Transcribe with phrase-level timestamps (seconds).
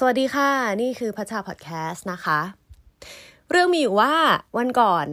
[0.00, 0.50] สวัสดีค่ะ
[0.82, 2.40] นี่คือพัชชาพอดแคสต์นะคะ
[3.50, 4.14] เรื่องมีอยู่ว่า
[4.56, 5.06] วันก่อน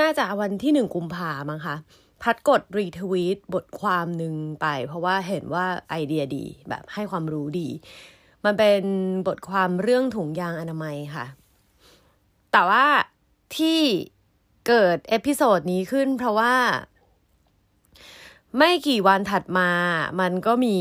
[0.00, 1.76] น่าจะวันที่หนึ่งกุมภามั้งคะ
[2.22, 7.68] พัดกด retweet บทความหนึ่งไป เพราะว่าเห็นว่าไอเดียดีแบบให้ความรู้ดี
[8.44, 8.82] มันเป็น
[9.26, 11.26] บทความเรื่องถุงยางอนามัยค่ะ
[12.52, 12.86] แต่ว่า
[13.56, 13.80] ที่
[14.68, 16.54] เกิด episode นี้ขึ้นเพราะว่า
[18.58, 19.70] ไม่กี่วันถัดมา
[20.20, 20.78] มันก็มี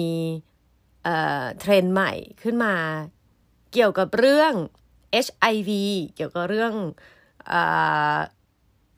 [1.60, 2.12] เทรนด์ใหม่
[2.44, 2.76] ขึ้นมา
[3.74, 4.54] เกี่ยวกับเรื่อง
[5.26, 5.70] HIV
[6.16, 6.74] เกี่ยวกับเรื่อง
[7.52, 7.54] อ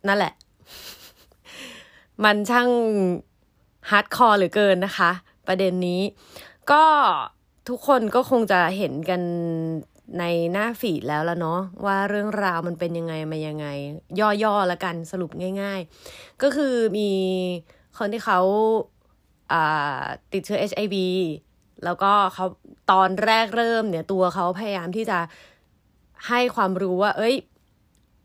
[0.08, 0.34] นั่นแหละ
[2.24, 2.70] มันช่าง
[3.90, 5.12] hardcore เหลือเกินนะคะ
[5.48, 6.02] ประเด็นนี้
[6.72, 6.84] ก็
[7.70, 9.22] ทุกคนก็คงจะเห็นกัน
[10.20, 13.68] ในหน้า feed แล้วละเนาะว่าเรื่องราวมันเป็นยังไงมายังไง
[14.44, 15.80] ย่อๆแล้วกันสรุปง่าย
[16.12, 17.10] ๆ ก็คือมี
[17.98, 18.40] คนที่เขา
[20.34, 20.96] ติดเชื้อ HIV
[21.85, 22.46] แล้วก็เขา
[22.91, 25.20] ตอนแรกเริ่มเนี่ยตัวเขาพยายามที่จะ
[26.27, 27.35] ให้ความรู้ว่า เอ้ย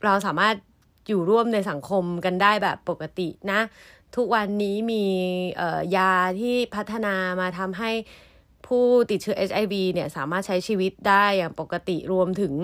[0.05, 0.55] เราสามารถ
[1.09, 3.61] อยู่ร่วมในสังคมกันได้แบบปกตินะ
[4.17, 5.05] ทุกวันนี้มี
[5.97, 7.91] ยาที่พัฒนามาทำให้
[8.67, 12.55] ผู้ติดเชื้อ HIV เนี่ยสามารถใช้ชีวิตได้อย่างปกติรวมถึง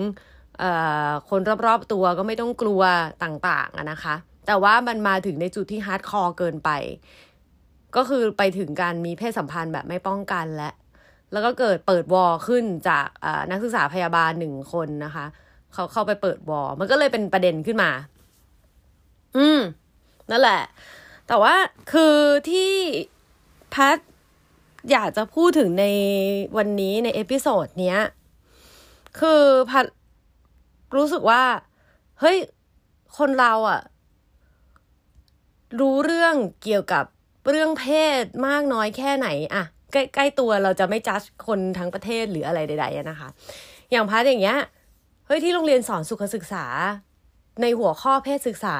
[1.29, 2.81] คนรอบๆตัวก็ไม่ต้องกลัว
[3.23, 4.15] ต่างๆนะคะ
[4.47, 6.69] แต่ว่ามันมาถึงในจุดที่ hardcore เกินไป
[7.95, 10.69] ก็คือไปถึงการมีเพศสัมพันธ์แบบไม่ป้องกันและ
[11.33, 13.07] แล้วก็เกิดเปิด war ขึ้นจาก
[13.51, 15.25] นักศึกษาพยาบาลหนึ่งคนนะคะ
[15.73, 17.91] เขาเข้าไปเปิด war มันก็เลยเป็นประเด็นขึ้นมา
[19.37, 19.59] อืม
[20.29, 20.61] นั่นแหละ
[21.27, 21.55] แต่ว่า
[21.91, 22.15] คือ
[22.49, 22.71] ที่
[23.73, 23.97] พัด
[24.91, 25.85] อยากจะพูดถึงใน
[26.57, 27.99] วันนี้ใน episode เนี้ย
[29.19, 29.85] คือพัด
[30.95, 31.43] รู้สึกว่า
[32.19, 32.37] เฮ้ย
[33.17, 33.81] คนเราอะ
[35.79, 37.05] รู้เรื่องเกี่ยวกับ
[37.49, 37.85] เรื่องเพ
[38.21, 43.29] ศมากน้อยแค่ไหนอะ ใกล้ๆตัวเราจะไม่จัดคนทั้งประเทศหรืออะไรใดๆนะคะ
[43.91, 44.57] อย่างพัดอย่างเงี้ย
[45.27, 46.65] เฮ้ยที่โรงเรียนสอนสุขศึกษา
[47.61, 48.77] ในหัวข้อเพศศึกษา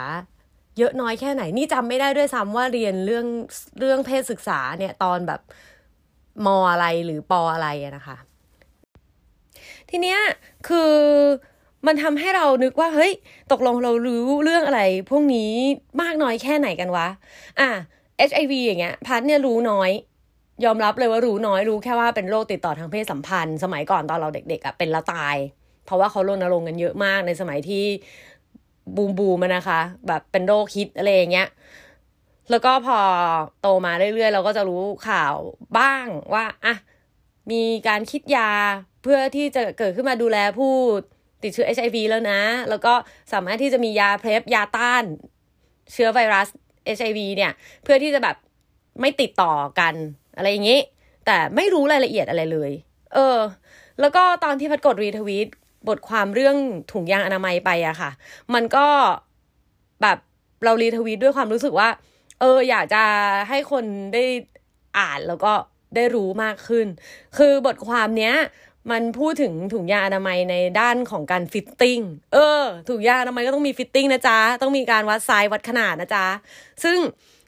[0.77, 3.25] เยอะน้อยแค่ไหน นี่จำไม่ได้ด้วยซ้ำว่าเรียนเรื่อง
[3.79, 5.41] เรื่องเพศศึกษาเนี่ยตอนแบบ
[6.45, 7.67] มออะไรหรือปออะไร
[7.97, 8.17] นะคะ
[9.89, 10.19] ทีเนี้ย
[10.67, 10.93] คือ
[11.87, 13.11] มันทำให้เรานึกว่าเฮ้ย
[13.51, 15.51] ตกลงเรารู้เรื่องอะไร พวกนี้
[16.01, 17.07] มากน้อยแค่ไหนกันวะ
[17.59, 17.69] อะ
[18.29, 19.91] HIV อย่างเงี้ยพัดเนี่ยรู้น้อย
[20.65, 25.35] ยอมรับเลยว่ารู้น้อยรู้แค่ว่าเป็นโรคติดต่อทางเพศสัมพันธ์ สมัยก่อนตอนเราเด็กๆอะ่ะเป็นละตาย
[25.85, 27.85] เพราะว่าเขารณรงค์กันเยอะมากในสมัยที่
[28.95, 31.47] บูมบูมนะคะ แบบเป็นโรคฮิตอะไรอย่างเงี้ย
[32.51, 32.99] แล้วก็พอ
[33.61, 35.35] โตมาเรื่อยๆ เราก็จะรู้ข่าว
[35.77, 36.75] บ้างว่าอะ
[37.51, 38.51] มีการคิดยา
[39.03, 40.73] เพื่อที่จะเกิดขึ้นมาดูแลผู้
[41.43, 42.93] ติดเชื้อ HIV แล้วนะ แล้วก็
[43.33, 45.03] สามารถที่จะมียาเพลฟยาต้าน
[45.93, 46.47] เชื้อไวรัส
[46.97, 47.51] HIV เนี่ย
[47.83, 48.35] เพื่อที่จะแบบ
[49.01, 49.93] ไม่ติดต่อกัน
[50.37, 50.79] อะไรอย่างนี้
[51.25, 52.71] แต่ไม่รู้รายละเอียดอะไรเลย
[53.13, 53.37] เออ
[53.99, 55.47] แล้วก็ตอนที่พัดกด retweet
[55.87, 56.55] บทความเรื่อง
[56.91, 58.11] ถุงยางอนามัยไปอะค่ะ
[58.53, 58.87] มันก็
[60.01, 60.17] แบบ
[60.63, 61.89] เรา retweet ด้วยความรู้สึกว่า
[62.39, 63.03] เออ อยากจะ
[63.49, 64.23] ให้คนได้
[64.97, 65.53] อ่านแล้วก็
[65.95, 66.87] ได้รู้มากขึ้น
[67.37, 68.35] คือบทความเนี้ย
[68.91, 71.99] มันพูดถึงถุงยางอนามัยในด้านของการ fitting
[72.33, 76.25] เออ ถุงยางอนามัยก็ต้องมี fitting นะจ๊ะ ต้องมีการวัดไซส์วัดขนาดนะจ๊ะ
[76.83, 76.97] ซึ่ง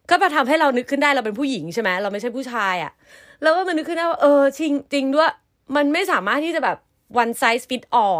[0.09, 2.91] ก็มาทำให้เรานึกขึ้นได้เราเป็นผู้หญิงใช่ไหมเราไม่ใช่ผู้ชายอะค่ะ
[3.41, 5.31] แล้วก็มันนึกขึ้นได้ว่าเออจริงจริงด้วย
[5.75, 6.77] มันไม่สามารถที่จะแบบ
[7.21, 8.17] one size fit all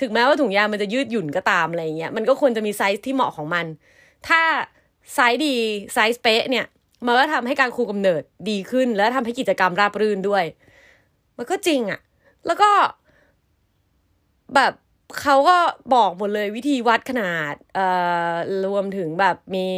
[0.00, 3.66] ถึงแม้ว่าถุงยางมันจะยืดหยุ่นก็ตามอะไรเงี้ยมันก็ควรจะมีไซส์ที่เหมาะของมัน
[4.28, 4.40] ถ้า
[5.14, 5.54] ไซส์ดี
[5.94, 6.66] ไซส์เป๊ะเนี่ย
[7.06, 10.44] มันก็ทำให้การคุมกำเนิดดีขึ้น แล้วทำให้กิจกรรมราบรื่นด้วย
[11.36, 12.00] มันก็จริงอะ
[12.46, 12.70] แล้วก็
[14.54, 14.72] แบบ
[15.20, 15.56] เขาก็
[15.94, 17.86] บอกหมดเลยวิธีวัดขนาดเอ่
[18.30, 18.34] อ
[18.66, 19.68] รวมถึงแบบมี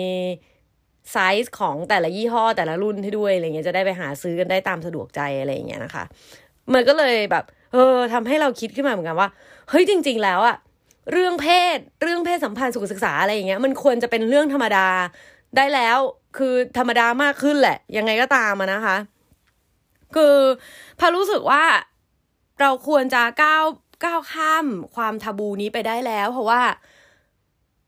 [1.12, 6.04] ไซส์ของแต่ละยี่ห้อแต่ละรุ่นให้ด้วยอะไรเงี้ยจะได้ไปหาซื้อกันได้ตามสะดวกใจอะไรเงี้ยนะคะ
[6.74, 9.28] มันก็เลยแบบ เออทำให้เราคิดขึ้นมาเหมือนกันว่า
[9.70, 10.56] เฮ้ยจริง ๆ แล้วอะ
[11.12, 14.86] เรื่องเพศ เรื่องเพศสัมพันธ์สุขศึกษาอะไรอย่างเงี้ย มันควรจะเป็นเรื่องธรรมดา
[15.56, 15.98] ได้แล้ว
[16.36, 18.96] คือธรรมดามากขึ้นแหละ ยังไงก็ตามนะคะ
[20.16, 20.36] คือ
[20.98, 21.64] พารู้สึกว่า
[22.60, 23.64] เราควรจะก้าว
[24.04, 26.60] ก้าวข้ามความทาบูนี้ไปได้แล้ว เพราะว่า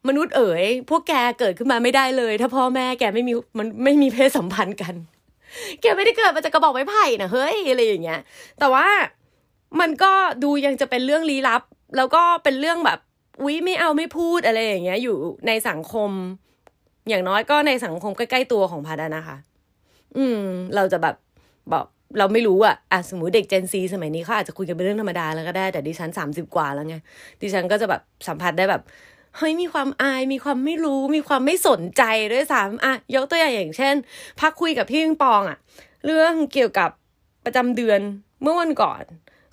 [0.08, 4.94] มนุษย์เอ๋ยพวกแกเกิดขึ้นมาไม่ได้เลย ถ้าพ่อแม่แกไม่มีมันไม่มีเพศสัมพันธ์กัน
[5.80, 8.20] แกไม่ได้เกิดมาจากกระบอกไม้ไผ่นะเฮ้ยอะไรอย่างเงี้ย
[8.58, 8.86] แต่ว่า
[9.80, 10.12] มันก็
[10.44, 11.62] ดูยังจะเป็นเรื่องลี้ลับ
[11.96, 12.98] แล้วก็เป็นเรื่องแบบ
[13.42, 15.16] อุ้ยไม่เอาไม่พูดอะไรอย่างเงี้ย อยู่
[15.46, 16.10] ในสังคม
[17.08, 19.36] อย่างน้อยก็ในสังคมใกล้ๆตัวของพัดนะคะ
[20.16, 20.40] อืม
[20.74, 21.16] เราจะแบบ
[21.72, 21.86] บอก
[22.18, 26.96] เราไม่รู้อะอะสมมติเด็กเจนซีสมัยนี้เขาอาจจะคุยกันเป็นเรื่องธรรมดาแล้วก็ได้ แต่ดิฉันสามสิบกว่าแล้วไง
[27.42, 28.82] ดิฉันก็จะแบบสัมผัสได้แบบ
[29.36, 32.02] เฮ้ยมีความอาย มีความไม่รู้ มีความไม่สนใจ
[32.32, 33.94] ด้วยซ้ำอะยกตัวอย่างอย่างเช่น
[34.40, 35.58] พักคุยกับพี่ปิงปองอะ
[36.06, 36.90] เรื่องเกี่ยวกับ
[37.44, 38.00] ประจำเดือน
[38.42, 39.02] เมื่อวันก่อน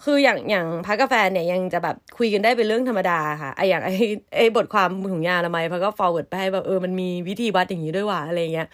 [0.03, 3.89] คืออย่างอย่างพักกาแฟเนี่ยยังจะแบบคุยกันได้เป็นเรื่องธรรมดาค่ะไออย่างไอ
[4.35, 8.67] ไอบทความถุงยาละไมพักก็ forward ไปแบบเออมันมีวิธีวัดอย่างนี้ด้วยว่ะอะไรเงี้ย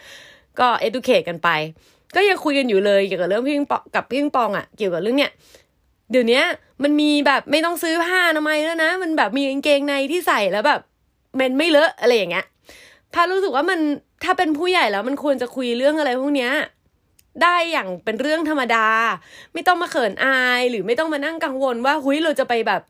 [0.58, 1.48] ก็ educate กันไป
[2.16, 5.32] ก็ยังคุยกันอยู่เลยเกี่ยวกับเรื่องพิงปองกับพิงปองอะ่ะเกี่ยวกับเรื่องเนี้ย
[6.10, 6.42] เดี๋ยวนี้
[6.82, 10.80] มันมีแบบไม่ต้องซื้อผ้าอนามัยแล้วนะ มันแบบมีกางเกงในที่ใส่แล้วแบบ
[11.40, 12.46] มันไม่เลอะอะไรอย่างเงี้ย
[13.14, 13.80] พารู้สึกว่ามัน
[14.24, 16.52] ถ้าเป็นผู้ใหญ่แล้วมันควรจะคุยเรื่องอะไรพวกเนี้ย
[17.42, 18.86] ได้อย่างเป็นเรื่องธรรมดา
[19.52, 22.82] ไม่ต้องมาเขินอาย หรือไม่ต้องมานั่งกังวลว่าหุยเราจะไปแบบ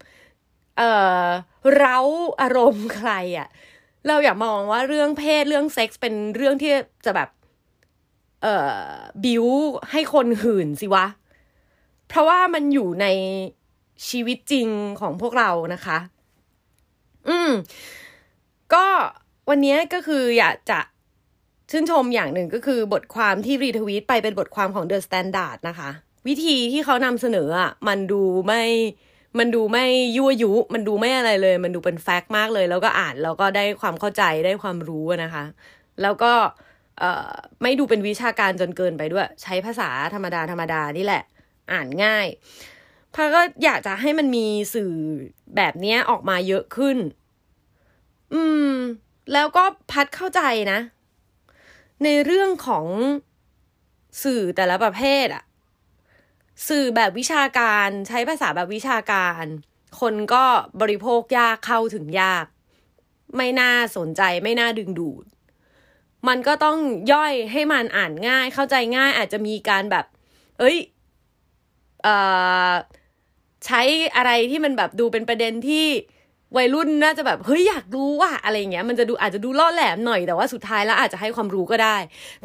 [0.79, 0.91] เอ่
[1.23, 1.25] อ
[1.77, 1.99] เร้า
[2.41, 3.49] อารมณ์ใครอะ่ะ
[4.07, 6.73] เราอยากมองว่าเรื่องเพศเรื่องเซ็กส์เป็นเรื่องที่
[7.05, 7.29] จะแบบ
[8.43, 8.55] เอ่
[8.91, 8.95] อ
[9.25, 9.45] บิว
[9.91, 11.07] ให้คนหื่นสิวะ
[12.09, 13.07] เพราะว่ามันอยู่ใน
[14.09, 14.69] ชีวิตจริง
[15.01, 15.99] ของพวกเรานะคะ
[17.29, 17.51] อืม
[18.75, 18.87] ก็
[19.49, 20.81] วันนี้ก็คืออยากจะ
[21.71, 25.91] ชื่นชมอย่างหนึ่งก็คือบทความที่รีทวีตไปเป็นบทความของ The Standard นะคะ
[26.27, 28.63] วิธีที่เขานำเสนออะมันดูไม่
[29.39, 29.85] มันดูไม่
[30.17, 35.45] ยั่วยุ มันดูไม่อะไรเลย มันดูเป็นแฟกต์มากเลย แล้วก็อ่านแล้วก็ได้ความเข้าใจได้ความรู้นะคะ
[36.03, 36.33] แล้วก็
[37.63, 41.23] ไม่ดูเป็นวิชาการจนเกินไปด้วย ใช้ภาษาธรรมดาธรรมดานี่แหละ
[41.73, 42.27] อ่านง่าย
[43.15, 44.93] พาก็อยากจะให้มันมีสื่อ
[45.57, 46.97] แบบนี้ออกมาเยอะขึ้น
[48.33, 48.73] อืม
[49.33, 50.41] แล้วก็พัดเข้าใจ
[50.73, 50.79] นะ
[52.05, 52.87] ในเรื่องของ
[54.23, 55.45] สื่อแต่ละประเภทอะ
[56.69, 59.45] สื่อแบบวิชาการใช้ภาษาแบบวิชาการ
[60.01, 60.45] คนก็
[60.81, 62.47] บริโภคยากเข้าถึงยาก
[63.37, 65.25] ไม่น่าสนใจไม่น่าดึงดูด
[66.29, 66.79] มันก็ต้อง
[67.13, 70.05] ย่อยให้มันอ่านง่าย เข้าใจง่ายอาจจะมีการแบบ
[70.59, 70.77] เอ้ย
[72.03, 72.15] เอ่
[72.71, 72.73] อ
[73.67, 73.83] ใช้
[74.17, 75.87] อะไรที่มันแบบดูเป็นประเด็นที่
[76.57, 81.97] วัยรุ่นน่าจะแบบเฮ้ยอยากรู้ว่ะอะไรเงี้ยมันจะดูอาจจะดูล่อแหลมหน่อยแต่ว่าสุดท้ายแล้วอาจจะให้ความรู้ก็ได้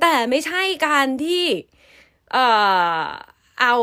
[0.02, 1.44] แต่ไม่ใช่การที่
[2.34, 2.46] เอ่
[3.00, 3.04] อ
[3.62, 3.76] เอา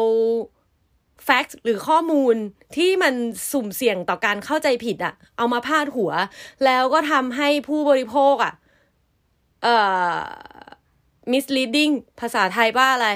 [1.25, 2.35] แฟกต์หรือข้อมูล
[2.77, 3.15] ที่มัน
[3.53, 6.13] สุ่มเสี่ยงต่อการเข้าใจผิดอะเอามาพาดหัว
[6.65, 8.55] แล้วก็ทำให้ผู้บริโภคอะ
[9.63, 9.77] เอ่
[10.15, 10.19] อ
[11.33, 13.09] misleading ภาษาไทยว่าอะไร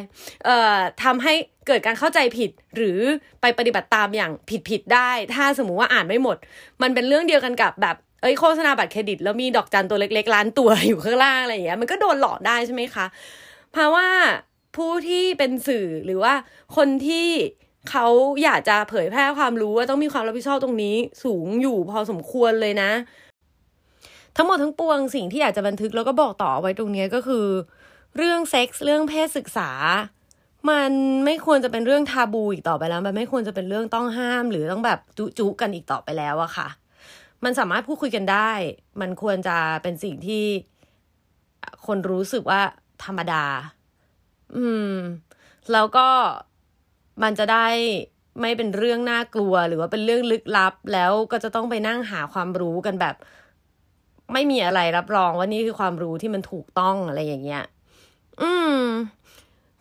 [0.45, 1.35] เอ่อทำให้
[1.67, 2.99] เกิดการเข้าใจผิดหรือ
[3.41, 4.33] ไปปฏิบัติตามอย่าง
[4.69, 6.37] ผิดๆได้ ถ้าสมมุติว่าอ่านไม่หมด
[6.83, 13.07] มันเป็นเรื่องเดียวกันกับแบบเอ้ยโฆษณาบัตรเครดิต แล้วมีดอกจันตัวเล็กๆล้านตัวอยู่ข้างล่างอะไรอย่างเงี้ยมันก็โดนหลอกได้ใช่ไหมคะ
[13.73, 14.09] เพราะว่า
[14.77, 16.35] ผู้ที่เป็นสื่อหรือว่า
[16.77, 17.29] คนที่
[17.91, 18.07] เขา
[18.43, 22.91] อยากจะเผยแพร่ความรู้ว่าต้องมีความรับผิดชอบตรงนี้ สูงอยู่พอสมควรเลยนะ
[24.37, 27.47] ทั้งหมดทั้งปวงสิ่งที่อยากจะบันทึกแล้วก็บอกต่อไว้ตรงนี้ก็คือ
[28.17, 29.71] เรื่องเซ็กส์เรื่องเพศศึกษา
[30.71, 30.93] มัน
[31.25, 36.69] ไม่ควรจะเป็นเรื่องทาบูอีกต่อไปแล้ว มันไม่ควรจะเป็นเรื่องต้องห้าม หรือต้องแบบจุจุกันอีกต่อไปแล้วอะค่ะ
[37.45, 38.51] มันสามารถพูดคุยกันได้
[39.01, 40.45] มันควรจะเป็นสิ่งที่
[41.87, 42.61] คนรู้สึกว่า
[43.05, 43.45] ธรรมดา
[44.57, 44.95] อืม
[45.73, 46.09] แล้วก็
[47.23, 47.67] มันจะได้
[48.41, 53.15] ไม่เป็นเรื่องน่ากลัว หรือว่าเป็นเรื่องลึกลับ แล้วก็จะต้องไปนั่งหาความรู้กันแบบ
[54.33, 57.63] ไม่มีอะไรรับรองว่านี่คือความรู้ที่มันถูกต้องอะไรอย่างเงี้ย
[58.43, 58.77] อืม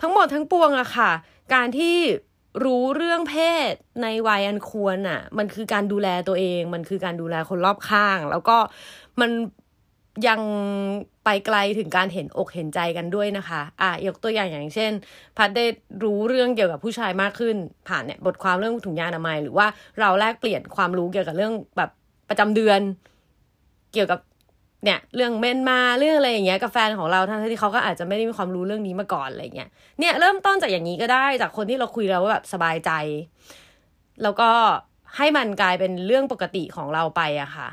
[0.02, 1.12] ทั้งหมดทั้งปวงอะค่ะ
[1.54, 1.98] การที่
[2.66, 3.36] รู้เรื่องเพ
[3.72, 8.58] ศในวัยอันควรอะมันคือการดูแลตัวเอง มันคือการดูแลคนรอบข้าง แล้วก็
[9.22, 9.32] มัน
[10.28, 10.42] ยัง
[11.26, 14.92] ไปไกลถึงการเห็นอกเห็นใจกันด้วยนะคะ อะยกตัวอย่างอย่างเช่น
[15.38, 15.66] พัดได้
[16.04, 17.56] รู้เรื่องเกี่ยวกับผู้ชายมากขึ้น
[17.88, 19.68] ผ่านเนี่ยบทความเรื่องถุงยางอนามัย หรือว่า
[20.00, 21.90] เราแลกเปลี่ยนความรู้เกี่ยวกับเรื่องแบบ
[22.30, 22.80] ประจำเดือน
[23.94, 24.20] เกี่ยวกับ
[24.84, 29.70] เนี่ยเรื่องเมนมาเรื่องอะไรอย่างเงี้ยกับแฟนของเราทั้งที่เขาก็อาจจะไม่ได้มีความรู้เรื่องนี้มาก่อนอะไรเงี้ย
[30.00, 32.92] เนี่ยเริ่มต้นจากอย่างนี้ก็ได้จากคนที่เราคุยแล้วว่าแบบสบายใจ
[34.24, 34.50] แล้วก็
[35.18, 37.70] ให้มันกลายเป็นเรื่องปกติของเราไปอะค่ะ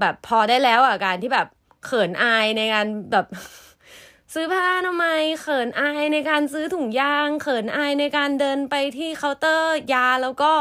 [0.00, 1.48] แบบพอได้แล้วอะการที่แบบ
[1.84, 3.26] เขินอายในการแบบ
[4.34, 5.06] ซื้อผ้าทำไม
[5.42, 10.52] เขินอายในการซื้อถุงยาง เขินอายในการเดินไปที่เคาน์เตอร์ยาแล้วก็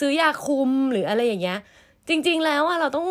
[0.00, 1.58] ซื้อยาคุมหรืออะไรอย่างเงี้ย
[2.08, 3.08] จริง ๆ แล้วอะเราต้อง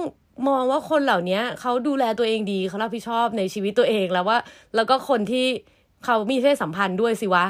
[0.48, 4.38] มองว่าคนเหล่านี้เขาดูแลตัวเองดีเขารับผิดชอบในชีวิตตัวเองแล้วว่า
[4.76, 5.48] แล้วก็คนที่
[6.06, 7.46] เขามีเพศสัมพันธ์ด้วยสิวะ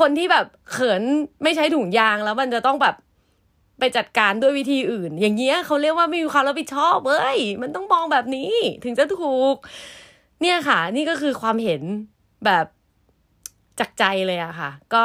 [0.00, 1.02] คนที่แบบเขิน
[1.42, 2.94] ไม่ใช้ถุงยางแล้วมันจะต้องแบบ
[3.78, 8.52] ไปจัดการด้วยวิธีอื่น อย่างเงี้ยเขาเรียกว่าไม่มีความรับผิดชอบเว้ยมันต้องมองแบบนี้
[8.84, 9.54] ถึงจะถูก
[10.40, 11.82] เนี่ยค่ะ นี่ก็คือความเห็น
[12.44, 12.66] แบบ
[13.80, 15.04] จากใจเลยอะค่ะ ก็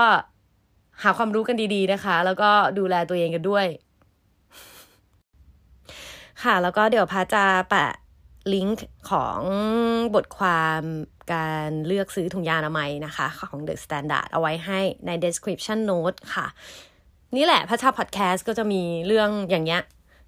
[1.04, 3.66] หาความรู้กันดีๆนะคะ แล้วก็ดูแลตัวเองกันด้วย
[6.44, 7.92] ค่ะ แล้วก็เดี๋ยวพาจะแปะ
[8.54, 9.40] ลิงก์ของ
[10.16, 10.82] บทความ
[11.34, 16.48] การเลือกซื้อถุงยางอนามัยนะคะ ของ The Standard เอาไว้ให้ใน description note ค่ะ
[17.36, 19.82] นี่แหละพระชาพอดแคสต์ก็จะมีเรื่องอย่างเงี้ย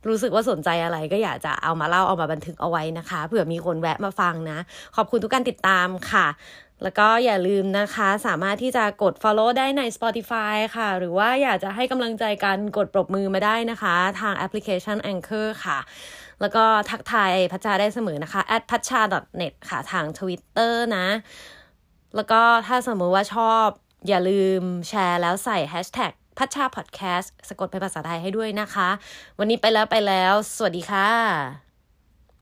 [0.08, 4.60] รู้สึกว่าสนใจอะไรก็อยากจะเอามาเล่าเอามาบันทึกเอาไว้นะคะเผื่อมีคนแวะมาฟังนะ
[4.96, 6.28] ขอบคุณทุกการติดตามค่ะ
[6.84, 15.80] แล้วก็อย่าลืมนะคะ สามารถที่จะกด follow ได้ใน Spotify ค่ะ หรือว่าอยากจะให้กำลังใจกันกดปรบมือมาได้นะคะ ทางแอปพลิเคชัน Anchor ค่ะ
[16.42, 19.02] แล้วก็ทักทายพัชชาได้เสมอนะคะ at พัชชา
[19.42, 21.08] .net ค่ะ ทาง Twitter นะ
[22.16, 23.66] แล้วก็ถ้าสมมติว่าชอบ
[24.08, 28.90] อย่าลืมแชร์แล้วใส่ hashtag พัชชาพอดแคสต์สะกดเป็นภาษาไทยให้ด้วยนะคะ
[29.40, 31.71] วันนี้ไปแล้วไปแล้ว สวัสดีค่ะ